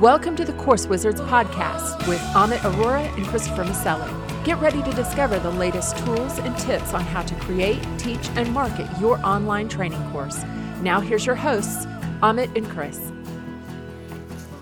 [0.00, 4.08] Welcome to the Course Wizards podcast with Amit Aurora and Christopher Maselli.
[4.44, 8.54] Get ready to discover the latest tools and tips on how to create, teach, and
[8.54, 10.44] market your online training course.
[10.82, 11.86] Now, here's your hosts,
[12.22, 13.10] Amit and Chris.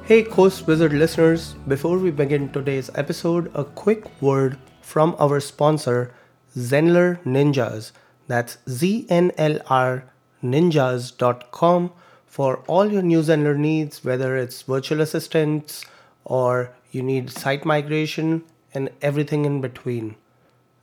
[0.05, 6.15] Hey, Course Wizard listeners, before we begin today's episode, a quick word from our sponsor,
[6.57, 7.93] Zenler Ninjas.
[8.27, 10.11] That's Z N L R
[10.43, 11.93] ninjas.com
[12.37, 15.87] for all your new Zenler needs, whether it's virtual assistants
[16.27, 18.45] or you need site migration
[18.75, 20.17] and everything in between.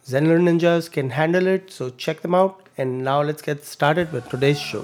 [0.04, 2.68] Zenler Ninjas can handle it, so check them out.
[2.76, 4.84] And now let's get started with today's show.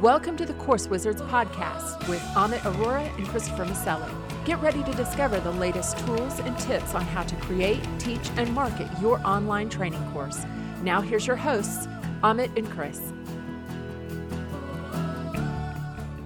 [0.00, 4.14] Welcome to the Course Wizards podcast with Amit Aurora and Christopher Maselli.
[4.44, 8.54] Get ready to discover the latest tools and tips on how to create, teach, and
[8.54, 10.46] market your online training course.
[10.84, 11.88] Now, here's your hosts,
[12.26, 13.00] Amit and Chris.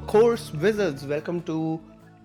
[0.07, 1.79] Course Wizards, welcome to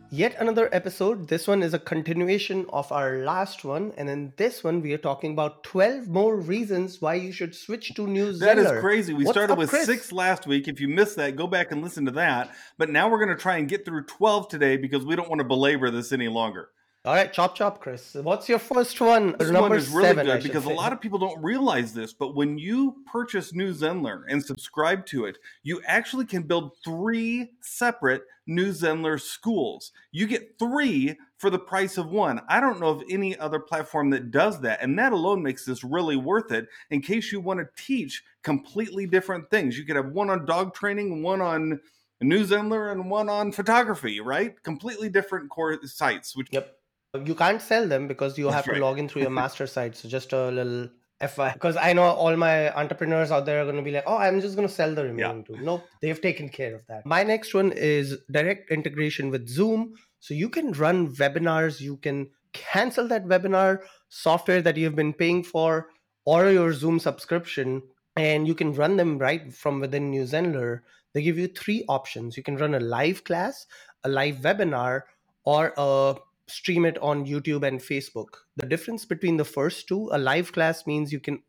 [0.09, 1.27] yet another episode.
[1.27, 4.97] This one is a continuation of our last one, and in this one, we are
[4.97, 8.39] talking about 12 more reasons why you should switch to New Zenler.
[8.39, 9.11] That is crazy.
[9.11, 9.85] We What's started up, with Chris?
[9.85, 10.69] six last week.
[10.69, 12.55] If you missed that, go back and listen to that.
[12.77, 15.39] But now we're going to try and get through 12 today because we don't want
[15.39, 16.69] to belabor this any longer.
[17.05, 18.15] All right, chop chop, Chris.
[18.15, 19.35] What's your first one?
[19.37, 22.13] This Number one is really seven, good because a lot of people don't realize this,
[22.13, 27.51] but when you purchase New Zenler and subscribe to it, you actually can build three
[27.61, 29.91] separate New Zenler schools.
[30.11, 32.41] You get three for the price of one.
[32.49, 35.83] I don't know of any other platform that does that, and that alone makes this
[35.83, 39.77] really worth it in case you want to teach completely different things.
[39.77, 41.81] You could have one on dog training, one on
[42.19, 44.55] New Zenler, and one on photography, right?
[44.63, 46.75] Completely different core sites, which Yep.
[47.23, 49.95] You can't sell them because you have to log in through your master site.
[49.95, 50.89] So just a little
[51.25, 51.53] FY.
[51.53, 54.41] Because I know all my entrepreneurs out there are going to be like, oh, I'm
[54.41, 55.57] just going to sell the remaining two.
[55.61, 57.05] Nope, they've taken care of that.
[57.05, 59.93] My next one is direct integration with Zoom.
[60.19, 63.79] So you can run webinars, you can cancel that webinar
[64.09, 65.87] software that you've been paying for
[66.25, 67.83] or your Zoom subscription,
[68.15, 70.79] and you can run them right from within New Zenler.
[71.13, 72.35] They give you three options.
[72.35, 73.67] You can run a live class,
[74.03, 75.01] a live webinar,
[75.43, 76.15] or a
[76.47, 78.27] stream it on YouTube and Facebook.
[78.57, 81.41] The difference between the first two, a live class means you can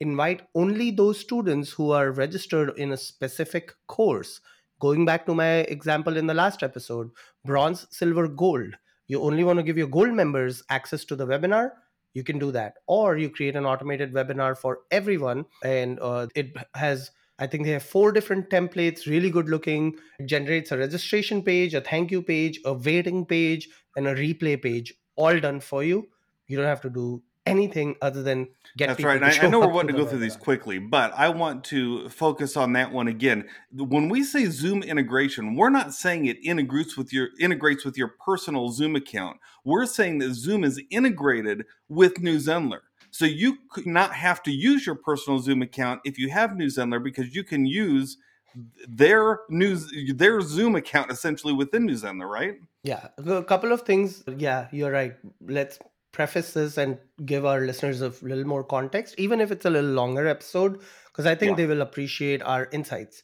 [0.00, 4.40] invite only those students who are registered in a specific course.
[4.80, 7.10] Going back to my example in the last episode,
[7.44, 8.74] bronze, silver, gold.
[9.08, 11.72] You only want to give your gold members access to the webinar,
[12.14, 12.74] you can do that.
[12.86, 17.10] Or you create an automated webinar for everyone, and uh, it has
[17.40, 19.94] I think they have four different templates, really good looking.
[20.18, 24.60] It generates a registration page, a thank you page, a waiting page, and a replay
[24.60, 26.08] page, all done for you.
[26.46, 29.22] You don't have to do anything other than get That's right.
[29.22, 32.56] I, I know we're wanting to go through these quickly, but I want to focus
[32.56, 33.48] on that one again.
[33.72, 38.14] When we say Zoom integration, we're not saying it integrates with your integrates with your
[38.24, 39.38] personal Zoom account.
[39.64, 42.80] We're saying that Zoom is integrated with New Zenler.
[43.10, 46.66] So you could not have to use your personal Zoom account if you have New
[46.66, 48.16] Zenler because you can use
[48.88, 52.56] their news their Zoom account essentially within New Zenler, right?
[52.82, 54.24] Yeah, a couple of things.
[54.36, 55.14] Yeah, you're right.
[55.46, 55.78] Let's
[56.12, 59.90] preface this and give our listeners a little more context, even if it's a little
[59.90, 61.56] longer episode, because I think Yeah.
[61.56, 63.22] they will appreciate our insights.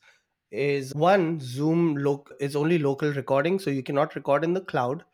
[0.53, 5.05] Is one Zoom loc is only local recording, so you cannot record in the cloud.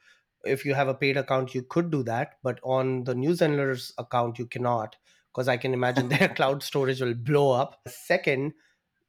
[0.45, 3.95] If you have a paid account, you could do that, but on the New Zenler's
[3.97, 4.97] account, you cannot,
[5.33, 7.81] because I can imagine their cloud storage will blow up.
[7.89, 8.53] Second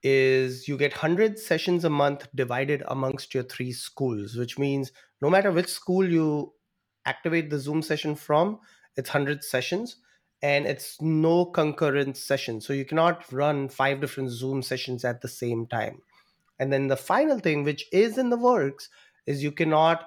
[0.04, 4.92] is you get 100 sessions a month divided amongst your three schools, which means
[5.22, 6.54] no matter which school you
[7.06, 8.60] activate the Zoom session from,
[8.96, 9.98] it's 100 sessions
[10.42, 12.60] and it's no concurrent session.
[12.60, 16.02] So you cannot run five different Zoom sessions at the same time.
[16.60, 18.90] And then the final thing, which is in the works,
[19.26, 20.06] is you cannot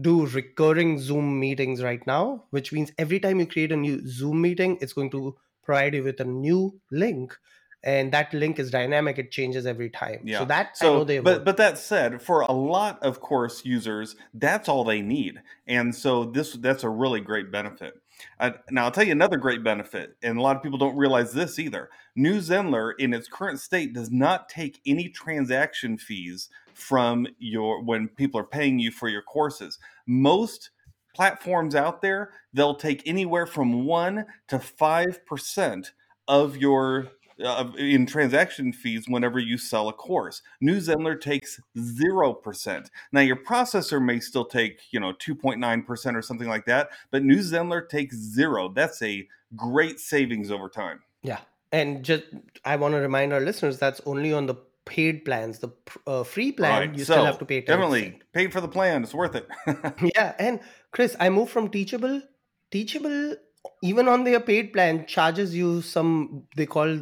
[0.00, 4.40] do recurring Zoom meetings right now, which means every time you create a new Zoom
[4.40, 7.36] meeting, it's going to provide you with a new link.
[7.84, 10.20] And that link is dynamic, it changes every time.
[10.24, 10.40] Yeah.
[10.40, 11.44] So that I So, know they but work.
[11.44, 16.24] but that said, for a lot of course users, that's all they need, and so
[16.24, 17.94] this that's a really great benefit.
[18.40, 21.32] Uh, now I'll tell you another great benefit, and a lot of people don't realize
[21.32, 21.88] this either.
[22.16, 28.08] New Zenler, in its current state, does not take any transaction fees from your when
[28.08, 29.78] people are paying you for your courses.
[30.04, 30.70] Most
[31.14, 35.92] platforms out there, they'll take anywhere from one to five percent
[36.26, 37.08] of your
[37.44, 40.42] uh, in transaction fees whenever you sell a course.
[40.60, 42.86] New Zenler takes 0%.
[43.12, 47.38] Now your processor may still take, you know, 2.9% or something like that, but New
[47.38, 48.70] Zenler takes 0.
[48.74, 49.26] That's a
[49.56, 51.00] great savings over time.
[51.22, 51.38] Yeah.
[51.72, 52.24] And just
[52.64, 55.58] I want to remind our listeners that's only on the paid plans.
[55.58, 55.68] The
[56.06, 56.98] uh, free plan, Right.
[56.98, 57.66] you still have to pay 10%.
[57.66, 59.02] definitely paid for the plan.
[59.02, 59.46] It's worth it.
[60.16, 60.60] Yeah, and
[60.92, 62.22] Chris, I moved from Teachable.
[62.70, 63.36] Teachable,
[63.82, 66.44] even on their paid plan, charges you some.
[66.56, 67.00] They call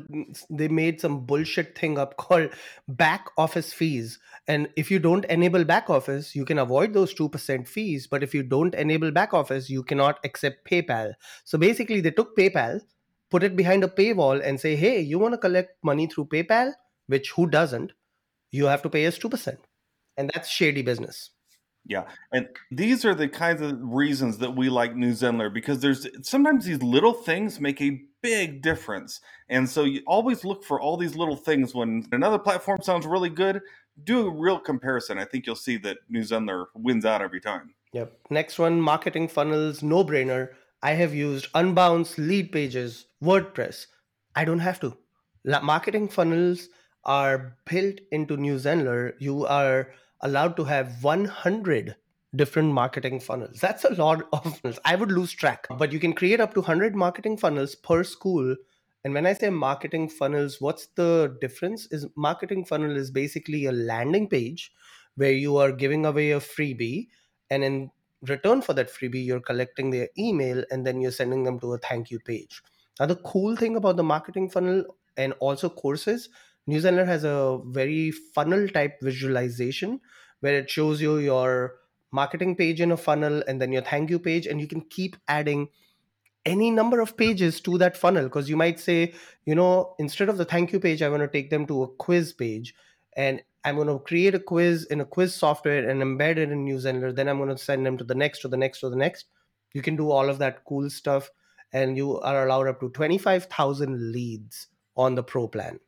[0.50, 2.50] they made some bullshit thing up called
[2.88, 4.18] back office fees.
[4.48, 8.06] And if you don't enable back office, you can avoid those two percent fees.
[8.06, 11.14] But if you don't enable back office, you cannot accept PayPal.
[11.44, 12.80] So basically, they took PayPal,
[13.30, 16.72] put it behind a paywall, and say, "Hey, you want to collect money through PayPal?
[17.06, 17.92] Which who doesn't?
[18.52, 19.60] You have to pay us two percent."
[20.16, 21.30] And that's shady business.
[21.88, 26.06] Yeah, and these are the kinds of reasons that we like New Zenler because there's
[26.22, 30.96] sometimes these little things make a big difference, and so you always look for all
[30.96, 31.74] these little things.
[31.74, 33.62] When another platform sounds really good,
[34.02, 35.18] do a real comparison.
[35.18, 37.74] I think you'll see that New Zenler wins out every time.
[37.92, 38.18] Yep.
[38.30, 40.50] Next one, marketing funnels, no brainer.
[40.82, 43.86] I have used Unbounce, Lead Pages, WordPress.
[44.34, 44.96] I don't have to.
[45.44, 46.68] Marketing funnels
[47.04, 49.12] are built into New Zenler.
[49.18, 51.96] You are allowed to have 100
[52.34, 53.60] different marketing funnels.
[53.60, 54.78] That's a lot of funnels.
[54.84, 58.56] I would lose track, but you can create up to 100 marketing funnels per school.
[59.04, 61.86] And when I say marketing funnels, what's the difference?
[61.90, 64.72] Is marketing funnel is basically a landing page
[65.16, 67.08] where you are giving away a freebie
[67.50, 67.90] and in
[68.22, 71.78] return for that freebie you're collecting their email and then you're sending them to a
[71.78, 72.62] thank you page
[72.98, 74.84] now the cool thing about the marketing funnel
[75.16, 76.28] and also courses
[76.66, 80.00] New Zenler has a very funnel type visualization
[80.40, 81.74] where it shows you your
[82.12, 85.16] marketing page in a funnel and then your thank you page and you can keep
[85.28, 85.68] adding
[86.44, 89.12] any number of pages to that funnel because you might say
[89.44, 91.88] you know instead of the thank you page i want to take them to a
[92.04, 92.74] quiz page
[93.16, 96.64] and i'm going to create a quiz in a quiz software and embed it in
[96.64, 97.14] New Zenler.
[97.14, 99.26] then i'm going to send them to the next to the next to the next
[99.74, 101.30] you can do all of that cool stuff
[101.72, 105.80] and you are allowed up to 25000 leads on the pro plan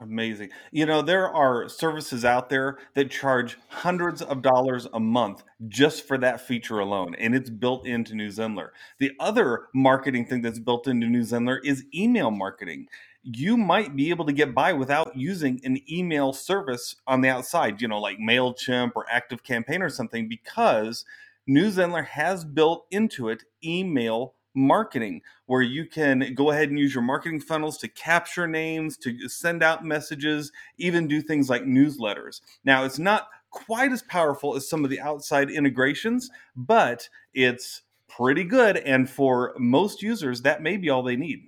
[0.00, 0.50] Amazing.
[0.70, 6.06] You know, there are services out there that charge hundreds of dollars a month just
[6.06, 8.68] for that feature alone, and it's built into New Zenler.
[9.00, 12.86] The other marketing thing that's built into New Zenler is email marketing.
[13.24, 17.82] You might be able to get by without using an email service on the outside,
[17.82, 21.04] you know, like MailChimp or ActiveCampaign or something, because
[21.48, 26.94] New Zenler has built into it email marketing where you can go ahead and use
[26.94, 32.40] your marketing funnels to capture names, to send out messages, even do things like newsletters.
[32.64, 38.44] Now, it's not quite as powerful as some of the outside integrations, but it's pretty
[38.44, 38.76] good.
[38.78, 41.40] And for most users, that may be all they need.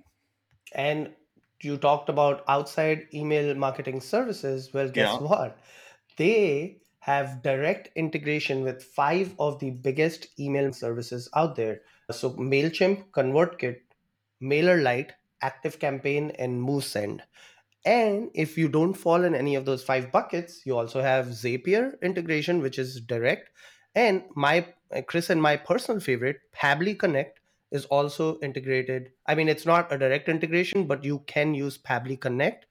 [0.73, 1.13] and
[1.61, 5.17] you talked about outside email marketing services well guess Yeah.
[5.27, 5.59] what
[6.17, 11.81] they have direct integration with five of the biggest email services out there.
[12.11, 13.77] So mailchimp convertkit
[14.41, 15.11] mailerlite
[15.43, 17.21] activecampaign and moosend
[17.85, 21.99] and if you don't fall in any of those five buckets you also have zapier
[22.01, 23.49] integration which is direct.
[23.95, 24.67] And my
[25.07, 27.39] chris and my personal favorite Pabbly Connect
[27.71, 29.11] is also integrated.
[29.25, 32.65] I mean, it's not a direct integration, but you can use Pabbly Connect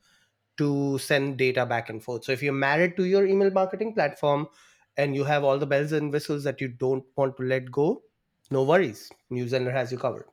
[0.61, 2.25] to send data back and forth.
[2.25, 4.49] So if you're married to your email marketing platform
[4.97, 8.03] and you have all the bells and whistles that you don't want to let go,
[8.51, 9.11] no worries.
[9.31, 10.27] New Zenler has you covered.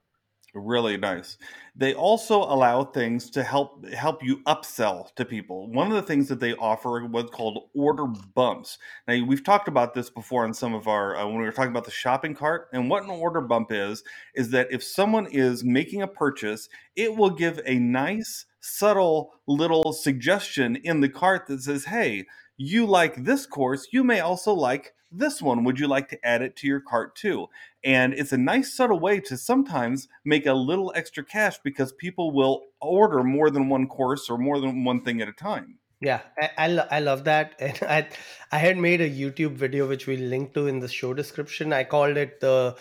[0.54, 1.38] really nice
[1.76, 6.28] they also allow things to help help you upsell to people one of the things
[6.28, 10.74] that they offer what's called order bumps now we've talked about this before in some
[10.74, 13.42] of our uh, when we were talking about the shopping cart and what an order
[13.42, 14.04] bump is
[14.36, 19.94] is that if someone is making a purchase it will give a nice subtle little
[19.94, 22.26] suggestion in the cart that says hey
[22.58, 26.42] you like this course you may also like this one would you like to add
[26.42, 27.48] it to your cart too
[27.88, 32.32] and it's a nice subtle way to sometimes make a little extra cash because people
[32.32, 35.78] will order more than one course or more than one thing at a time.
[36.02, 37.56] Yeah, I, I, lo- I love that.
[37.62, 38.08] And I,
[38.52, 41.72] I had made a YouTube video which we'll link to in the show description.
[41.72, 42.76] I called it the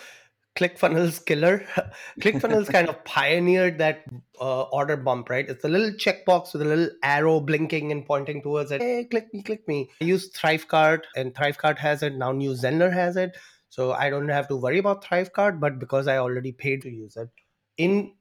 [0.56, 1.66] ClickFunnels killer.
[2.20, 4.04] ClickFunnels kind of pioneered that
[4.40, 5.48] uh, order bump, right?
[5.48, 8.80] It's a little checkbox with a little arrow blinking and pointing towards it.
[8.80, 9.90] Hey, click me, click me.
[10.00, 12.14] I use Thrivecart, and Thrivecart has it.
[12.14, 13.36] Now New Zenler has it.
[13.68, 17.16] So I don't have to worry about Thrivecart, but because I already paid to use
[17.16, 17.28] it.
[17.76, 18.14] In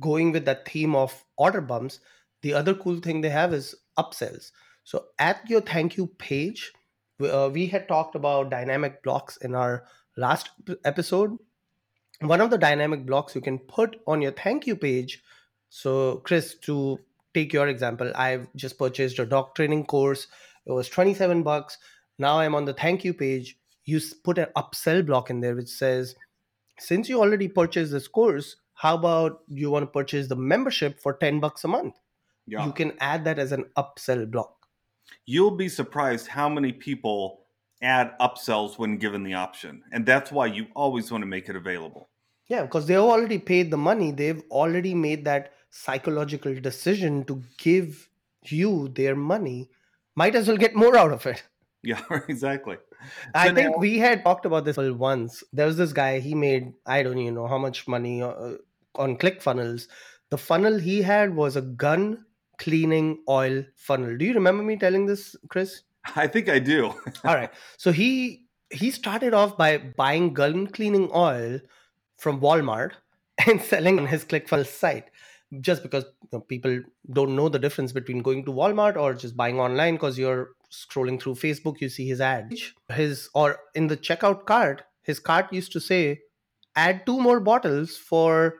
[0.00, 2.00] going with that theme of order bumps,
[2.42, 4.52] the other cool thing they have is upsells.
[4.84, 6.72] So at your thank you page,
[7.20, 9.84] uh, we had talked about dynamic blocks in our
[10.16, 10.50] last
[10.84, 11.36] episode.
[12.22, 15.22] One of the dynamic blocks you can put on your thank you page.
[15.70, 16.98] So, Chris, to
[17.32, 20.26] take your example, I've just purchased a dog training course.
[20.66, 21.78] It was 27 bucks.
[22.18, 23.56] Now I'm on the thank you page.
[23.86, 26.14] You put an upsell block in there which says,
[26.78, 31.14] since you already purchased this course, how about you want to purchase the membership for
[31.14, 31.94] 10 bucks a month?
[32.46, 32.66] Yeah.
[32.66, 34.66] You can add that as an upsell block.
[35.24, 37.46] you'll be surprised how many people
[37.82, 39.82] add upsells when given the option.
[39.90, 42.09] And that's why you always want to make it available.
[42.50, 44.10] Yeah, because they've already paid the money.
[44.12, 48.08] They've already made that psychological decision to give
[48.44, 49.70] you their money.
[50.16, 51.42] Might as well get more out of it.
[51.82, 52.76] Yeah, exactly.
[53.34, 55.42] I So think now- we had talked about this once.
[55.50, 58.56] There was this guy, he made, I don't even know how much money uh,
[58.96, 59.86] on ClickFunnels.
[60.28, 62.26] The funnel he had was a gun
[62.58, 64.14] cleaning oil funnel.
[64.18, 65.84] Do you remember me telling this, Chris?
[66.16, 66.88] I think I do.
[67.24, 67.50] All right.
[67.78, 71.60] So he he started off by buying gun cleaning oil
[72.20, 72.92] from Walmart
[73.46, 75.10] and selling on his ClickFunnels site.
[75.60, 76.80] Just because you know, people
[77.12, 81.20] don't know the difference between going to Walmart or just buying online because you're scrolling
[81.20, 82.52] through Facebook, you see his ad.
[82.92, 86.20] His or in the checkout cart, his cart used to say,
[86.76, 88.58] add two more bottles for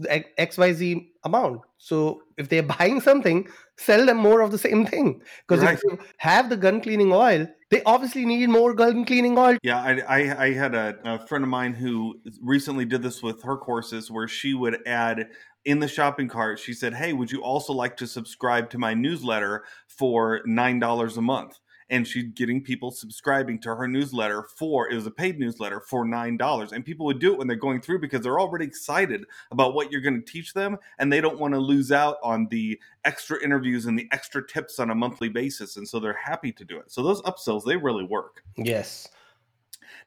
[0.00, 1.60] XYZ amount.
[1.78, 5.20] So if they're buying something, sell them more of the same thing.
[5.46, 5.74] Because Right.
[5.74, 9.58] if you have the gun cleaning oil, they obviously need more gun cleaning oil.
[9.62, 13.42] Yeah, I, I, I had a, a friend of mine who recently did this with
[13.42, 15.28] her courses where she would add
[15.64, 18.94] in the shopping cart, she said, Hey, would you also like to subscribe to my
[18.94, 21.58] newsletter for $9 a month?
[21.90, 26.04] And she's getting people subscribing to her newsletter for it was a paid newsletter for
[26.04, 26.72] nine dollars.
[26.72, 29.90] And people would do it when they're going through because they're already excited about what
[29.90, 33.42] you're going to teach them, and they don't want to lose out on the extra
[33.42, 35.76] interviews and the extra tips on a monthly basis.
[35.76, 36.90] And so they're happy to do it.
[36.90, 38.42] So those upsells, they really work.
[38.56, 39.08] Yes.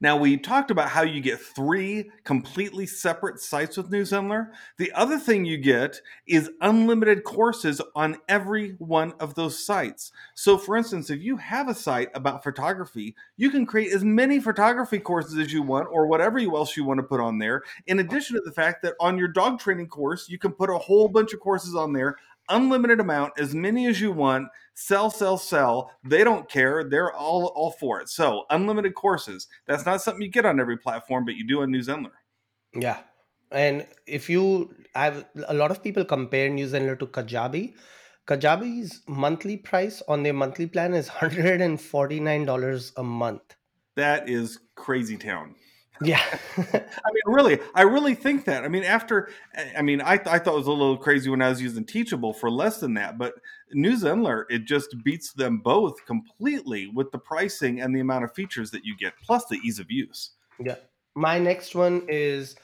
[0.01, 4.49] Now, we talked about how you get three completely separate sites with New Zenler.
[4.77, 10.11] The other thing you get is unlimited courses on every one of those sites.
[10.33, 14.39] So, for instance, if you have a site about photography, you can create as many
[14.39, 17.63] photography courses as you want or whatever else you want to put on there.
[17.87, 20.77] In addition to the fact that on your dog training course, you can put a
[20.77, 22.17] whole bunch of courses on there
[22.49, 24.47] unlimited amount, as many as you want.
[24.73, 25.91] Sell, sell, sell.
[26.03, 26.83] They don't care.
[26.83, 28.09] They're all all for it.
[28.09, 29.47] So unlimited courses.
[29.67, 32.11] That's not something you get on every platform, but you do on New Zenler.
[32.73, 32.99] Yeah.
[33.51, 37.75] And if you I've a lot of people compare New Zenler to Kajabi.
[38.27, 43.55] Kajabi's monthly price on their monthly plan is $149 a month.
[43.95, 45.55] That is crazy town.
[46.01, 46.21] Yeah.
[46.57, 46.61] I
[47.13, 48.63] mean, really, I really think that.
[48.63, 49.29] I mean, after,
[49.77, 52.33] I mean, I, I thought it was a little crazy when I was using Teachable
[52.33, 53.35] for less than that, but
[53.71, 58.33] New Zenler, it just beats them both completely with the pricing and the amount of
[58.33, 60.31] features that you get, plus the ease of use.
[60.59, 60.75] Yeah.
[61.15, 62.55] My next one is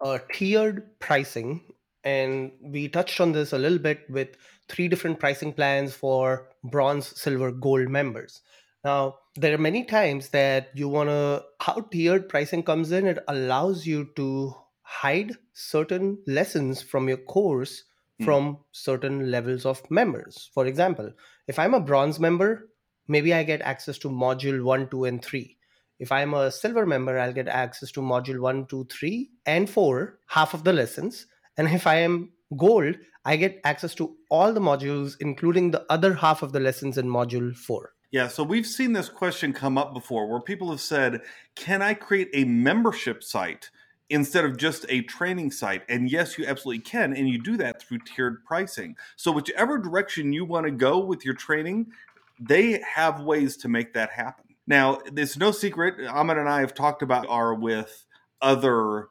[0.00, 1.62] uh, tiered pricing.
[2.04, 4.36] And we touched on this a little bit with
[4.68, 8.40] three different pricing plans for bronze, silver, gold members.
[8.84, 13.18] Now, there are many times that you want to, how tiered pricing comes in, it
[13.28, 17.84] allows you to hide certain lessons from your course
[18.18, 18.24] Hmm.
[18.24, 20.50] from certain levels of members.
[20.52, 21.12] For example,
[21.46, 22.68] if I'm a bronze member,
[23.06, 25.56] maybe I get access to module one, two, and three.
[26.00, 30.18] If I'm a silver member, I'll get access to module one, two, three, and four,
[30.26, 31.26] half of the lessons.
[31.56, 36.14] And if I am gold, I get access to all the modules, including the other
[36.14, 37.94] half of the lessons in module four.
[38.10, 41.20] Yeah, so we've seen this question come up before where people have said,
[41.54, 43.70] Can I create a membership site
[44.08, 45.82] instead of just a training site?
[45.90, 47.14] And yes, you absolutely can.
[47.14, 48.96] And you do that through tiered pricing.
[49.16, 51.92] So, whichever direction you want to go with your training,
[52.40, 54.44] they have ways to make that happen.
[54.66, 58.06] Now, it's no secret, Amit and I have talked about are with
[58.40, 59.08] other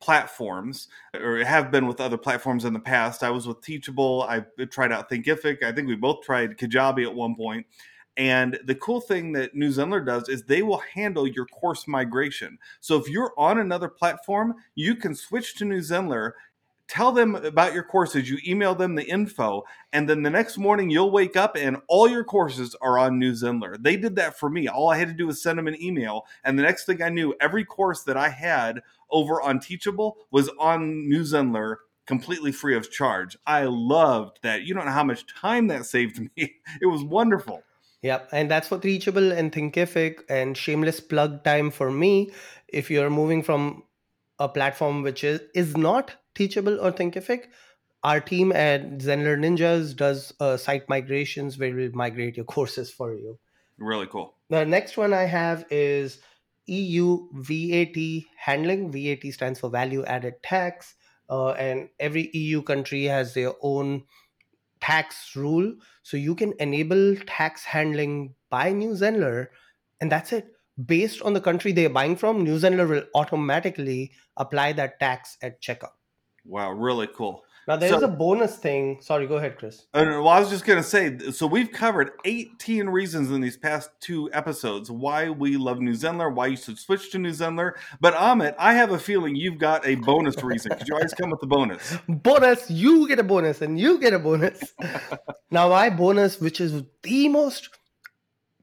[0.00, 3.22] platforms or have been with other platforms in the past.
[3.22, 4.22] I was with Teachable.
[4.22, 5.62] I tried out Thinkific.
[5.62, 7.66] I think we both tried Kajabi at one point.
[8.16, 12.58] And the cool thing that New Zenler does is they will handle your course migration.
[12.80, 16.32] So if you're on another platform, you can switch to New Zenler,
[16.88, 19.62] tell them about your courses, you email them the info,
[19.92, 23.32] and then the next morning you'll wake up and all your courses are on New
[23.32, 23.80] Zenler.
[23.80, 24.66] They did that for me.
[24.66, 27.08] All I had to do was send them an email, and the next thing I
[27.08, 31.76] knew, every course that I had over on Teachable was on New Zenler
[32.06, 33.36] completely free of charge.
[33.46, 34.62] I loved that.
[34.62, 36.56] You don't know how much time that saved me.
[36.80, 37.62] It was wonderful.
[38.02, 42.30] Yep, and that's for Teachable and Thinkific and shameless plug time for me.
[42.68, 43.82] If you're moving from
[44.38, 47.46] a platform which is, is not Teachable or Thinkific,
[48.02, 53.14] our team at Zenler Ninjas does uh, site migrations where we migrate your courses for
[53.14, 53.38] you.
[53.76, 54.34] Really cool.
[54.48, 56.20] The next one I have is
[56.66, 58.92] EU VAT handling.
[58.92, 60.94] VAT stands for value added tax,
[61.28, 64.04] uh, and every EU country has their own
[64.80, 65.74] tax rule.
[66.02, 69.48] So you can enable tax handling by New Zenler,
[70.00, 70.48] and that's it.
[70.86, 75.60] Based on the country they're buying from, New Zenler will automatically apply that tax at
[75.60, 75.92] checkout.
[76.44, 77.42] Wow, really cool.
[77.68, 78.98] Now there's so, a bonus thing.
[79.00, 79.86] Sorry, go ahead, Chris.
[79.92, 81.18] Uh, well, I was just going to say.
[81.30, 86.34] So we've covered 18 reasons in these past two episodes why we love New Zenler,
[86.34, 87.72] why you should switch to New Zenler.
[88.00, 91.30] But Amit, I have a feeling you've got a bonus reason because you always come
[91.30, 91.96] with a bonus.
[92.08, 94.62] Bonus, you get a bonus, and you get a bonus.
[95.50, 97.68] now my bonus, which is the most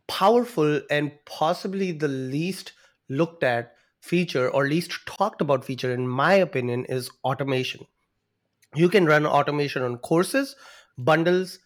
[0.07, 2.73] powerful and possibly the least
[3.09, 7.85] looked at feature or least talked about feature, in my opinion, is automation
[8.75, 10.55] you can run automation on courses,
[10.97, 11.59] bundles,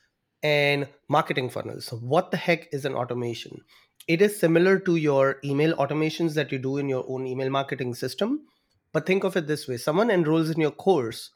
[0.44, 1.90] and marketing funnels.
[1.90, 3.62] What the heck is an automation?
[4.08, 7.94] It is similar to your email automations that you do in your own email marketing
[7.94, 8.42] system.
[8.94, 11.32] But think of it this way someone enrolls in your course.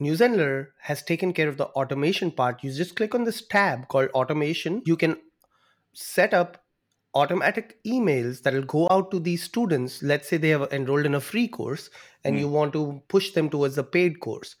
[0.00, 2.62] New Zenler has taken care of the automation part.
[2.62, 4.82] You just click on this tab called automation.
[4.84, 5.16] You can
[5.94, 6.63] set up
[7.14, 10.02] automatic emails that will go out to these students.
[10.02, 11.90] Let's say they have enrolled in a free course
[12.24, 12.40] and mm.
[12.40, 14.56] you want to push them towards the paid course.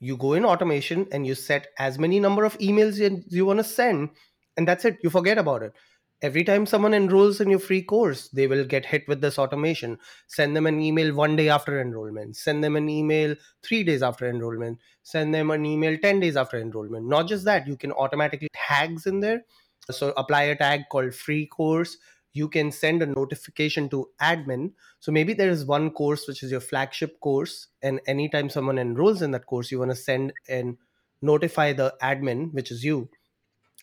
[0.00, 2.98] You go in automation and you set as many number of emails
[3.30, 4.10] you want to send
[4.56, 4.96] and that's it.
[5.02, 5.72] You forget about it.
[6.20, 9.98] Every time someone enrolls in your free course they will get hit with this automation.
[10.26, 12.36] Send them an email one day after enrollment.
[12.36, 14.78] Send them an email 3 days after enrollment.
[15.02, 17.06] Send them an email 10 days after enrollment.
[17.06, 19.44] Not just that you can automatically tags in there
[19.90, 21.96] so apply a tag called free course
[22.38, 24.72] you can send a notification to admin.
[25.00, 29.22] So maybe there is one course which is your flagship course, and anytime someone enrolls
[29.22, 30.76] in that course, you want to send and
[31.20, 33.08] notify the admin, which is you,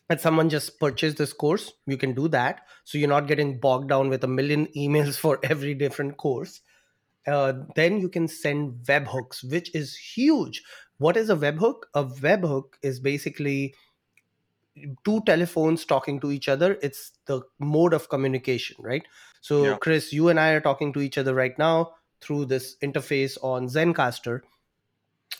[0.08, 1.72] that someone just purchased this course.
[1.86, 2.62] You can do that.
[2.84, 6.60] So you're not getting bogged down with a million emails for every different course.
[7.26, 10.62] Uh, then you can send webhooks, which is huge.
[10.98, 11.82] What is a webhook?
[11.94, 13.74] A webhook is basically
[15.04, 19.04] two telephones talking to each other it's the mode of communication right?
[19.40, 19.76] So yeah.
[19.76, 23.68] chris you and i are talking to each other right now through this interface on
[23.68, 24.40] zencastr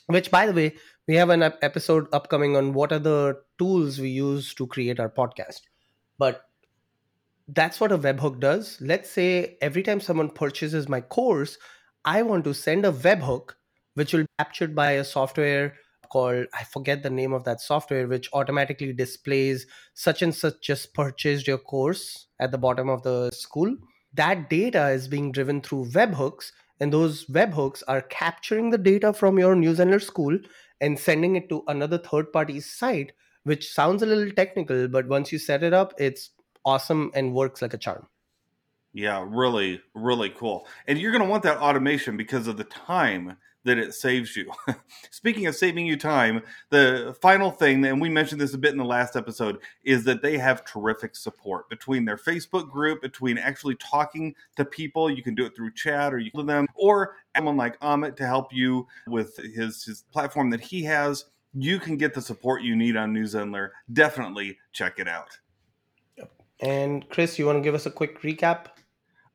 [0.06, 0.74] which by the way
[1.08, 5.08] we have an episode upcoming on what are the tools we use to create our
[5.08, 5.60] podcast.
[6.18, 6.42] But
[7.46, 8.76] that's what a webhook does.
[8.80, 11.58] Let's say every time someone purchases my course
[12.06, 13.50] i want to send a webhook
[13.94, 15.74] which will be captured by a software
[16.08, 20.94] called I forget the name of that software, which automatically displays such and such just
[20.94, 23.76] purchased your course at the bottom of the school.
[24.14, 29.38] That data is being driven through webhooks, and those webhooks are capturing the data from
[29.38, 30.38] your New Zenler school
[30.80, 33.12] and sending it to another third party site,
[33.44, 36.30] which sounds a little technical, but once you set it up, it's
[36.64, 38.06] awesome and works like a charm.
[38.92, 40.66] Yeah, really, really cool.
[40.86, 44.50] And you're going to want that automation because of the time that it saves you.
[45.10, 48.78] Speaking of saving you time, the final thing, and we mentioned this a bit in
[48.78, 53.74] the last episode, is that they have terrific support between their Facebook group, between actually
[53.74, 55.10] talking to people.
[55.10, 58.26] You can do it through chat or you can them, or someone like Amit to
[58.26, 61.24] help you with his, his platform that he has.
[61.52, 63.70] You can get the support you need on New Zenler.
[63.92, 65.36] Definitely check it out.
[66.60, 68.66] And Chris, you want to give us a quick recap?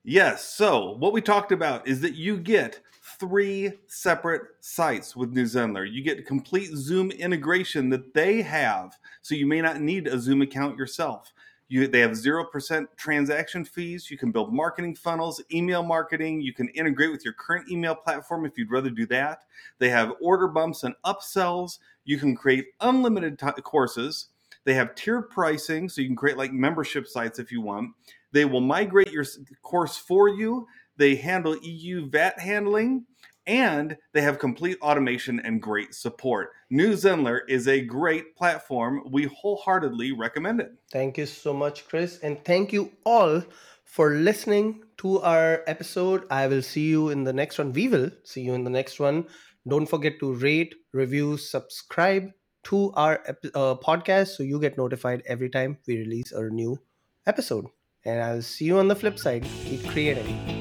[0.04, 0.44] Yes.
[0.44, 2.80] So, what we talked about is that you get
[3.22, 5.90] three separate sites with New Zenler.
[5.90, 10.42] You get complete Zoom integration that they have, so you may not need a Zoom
[10.42, 11.32] account yourself.
[11.70, 14.10] You, they have 0% transaction fees.
[14.10, 16.42] You can build marketing funnels, email marketing.
[16.42, 19.44] You can integrate with your current email platform if you'd rather do that.
[19.78, 21.78] They have order bumps and upsells.
[22.04, 24.30] You can create unlimited t- courses.
[24.64, 27.92] They have tiered pricing, so you can create like membership sites if you want.
[28.32, 29.26] They will migrate your
[29.62, 30.68] course for you.
[31.02, 33.08] They handle EU VAT handling
[33.48, 36.52] and they have complete automation and great support.
[36.70, 39.02] New Zenler is a great platform.
[39.10, 40.74] We wholeheartedly recommend it.
[40.92, 42.20] Thank you so much, Chris.
[42.20, 43.44] And thank you all
[43.84, 46.28] for listening to our episode.
[46.30, 47.74] I will see you in the next one.
[47.74, 49.26] We will see you in the next one.
[49.68, 52.30] Don't forget to rate, review, subscribe
[52.66, 56.78] to our uh, podcast so you get notified every time we release a new
[57.26, 57.66] episode.
[58.06, 59.48] And I'll see you on the flip side.
[59.66, 60.61] Keep creating.